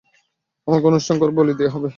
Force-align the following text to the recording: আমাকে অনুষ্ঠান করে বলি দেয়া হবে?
আমাকে 0.67 0.85
অনুষ্ঠান 0.87 1.15
করে 1.19 1.31
বলি 1.31 1.53
দেয়া 1.53 1.73
হবে? 1.75 1.89